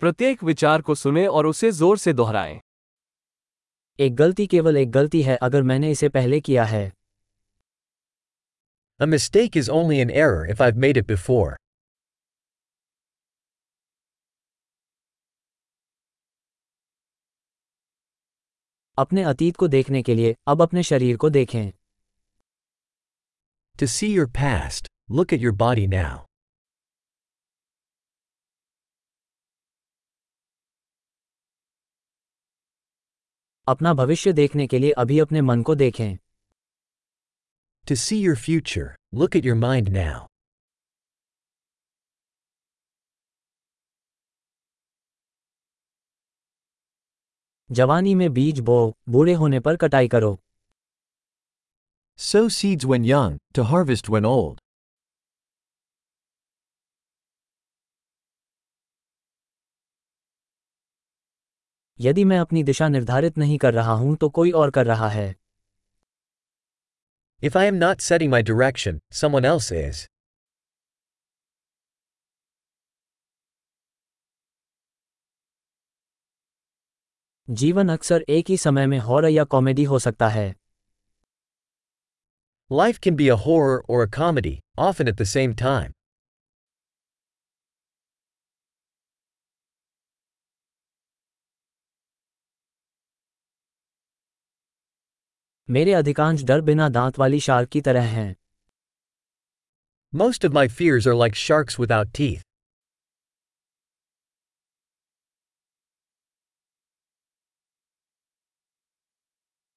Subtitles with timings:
[0.00, 2.60] प्रत्येक विचार को सुने और उसे ज़ोर से दोहराएँ
[3.98, 6.90] एक गलती केवल एक गलती है अगर मैंने इसे पहले किया है
[9.00, 11.56] A mistake is only an error if I've made it before.
[18.98, 21.70] अपने अतीत को देखने के लिए अब अपने शरीर को देखें
[23.78, 26.14] To see your past, look at your body now.
[33.68, 36.16] अपना भविष्य देखने के लिए अभी अपने मन को देखें
[37.86, 40.26] To see your future, look at your mind now.
[47.70, 50.38] जवानी में बीज बो बूढ़े होने पर कटाई करो
[52.18, 54.65] Sow seeds when young, to harvest when old.
[62.00, 65.34] यदि मैं अपनी दिशा निर्धारित नहीं कर रहा हूँ तो कोई और कर रहा है।
[67.42, 70.06] If I am not setting my direction someone else is
[77.48, 80.54] जीवन अक्सर एक ही समय में हॉरर या कॉमेडी हो सकता है।
[82.70, 85.92] Life can be a horror और a comedy often at the same time
[95.68, 98.34] मेरे अधिकांश डर बिना दांत वाली शार्क की तरह हैं।
[100.12, 102.44] Most of my fears are like sharks without teeth.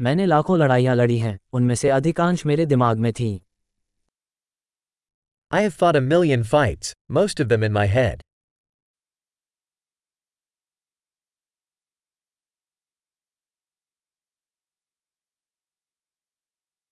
[0.00, 3.30] मैंने लाखों लड़ाइयाँ लड़ी हैं उनमें से अधिकांश मेरे दिमाग में थी
[5.52, 8.22] I have fought a million fights most of them in my head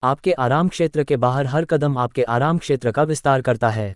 [0.02, 3.94] आपके आराम क्षेत्र के बाहर हर कदम आपके आराम क्षेत्र का विस्तार करता है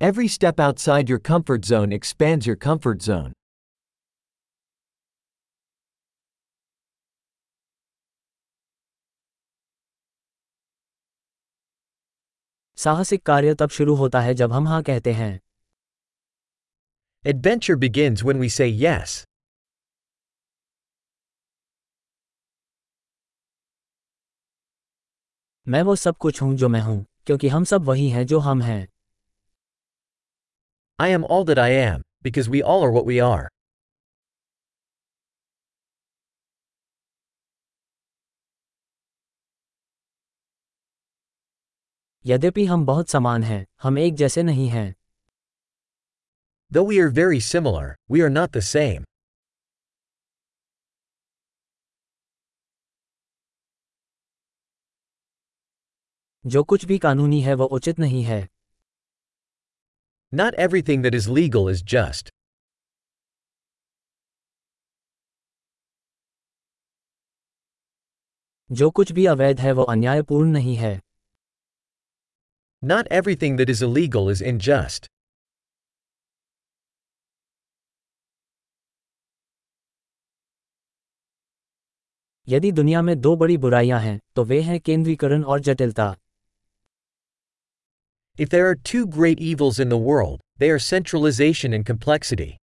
[0.00, 3.32] Every step outside your comfort zone expands your comfort zone.
[12.78, 15.38] साहसिक कार्य तब शुरू होता है जब हम हाँ कहते हैं
[17.24, 19.12] Adventure begins when we say yes.
[25.66, 28.62] मैं वो सब कुछ हूँ जो मैं हूँ क्योंकि हम सब वही हैं जो हम
[28.62, 28.86] हैं।
[30.98, 33.48] I am all that I am because we all are what we are
[42.24, 44.94] यद्यपि हम बहुत समान हैं हम एक जैसे नहीं हैं।
[46.72, 49.04] The we are very similar we are not the same
[56.46, 58.48] जो कुछ भी कानूनी है वह उचित नहीं है
[60.34, 62.30] Not everything that is legal is just.
[68.72, 71.00] जो कुछ भी अवैध है वह अन्यायपूर्ण नहीं है
[72.84, 75.08] not Not everything that is illegal is unjust.
[82.48, 86.16] यदि दुनिया में दो बड़ी बुराइयाँ हैं तो वे हैं केंद्रीकरण और जटिलता
[88.37, 92.57] If there are two great evils in the world, they are centralization and complexity.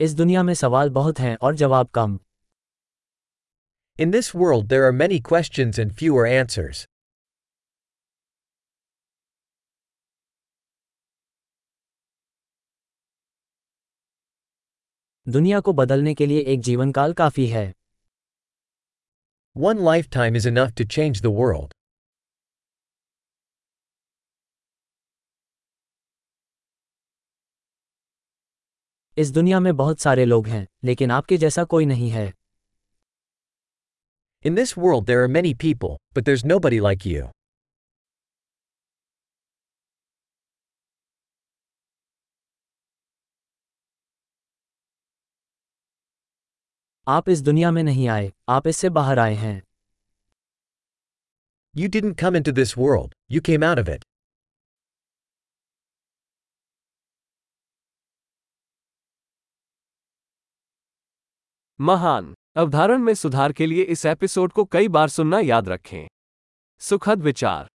[0.00, 2.18] इस दुनिया में सवाल बहुत हैं और जवाब कम
[3.98, 6.86] In this world, there are many questions and fewer answers.
[15.27, 17.73] दुनिया को बदलने के लिए एक जीवन काल काफ़ी है।
[19.55, 21.73] One life time is enough to change the world
[29.17, 32.31] इस दुनिया में बहुत सारे लोग हैं लेकिन आपके जैसा कोई नहीं है।
[34.45, 37.23] In this world there are many people but there is nobody like you
[47.07, 49.63] आप इस दुनिया में नहीं आए आप इससे बाहर आए हैं।
[51.77, 54.03] You didn't come into this world, you came out of it.
[61.81, 66.07] महान। अवधारण में सुधार के लिए इस एपिसोड को कई बार सुनना याद रखें।
[66.79, 67.74] सुखद विचार।